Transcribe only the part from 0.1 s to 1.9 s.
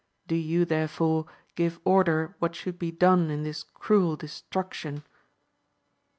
Do you, there fore, give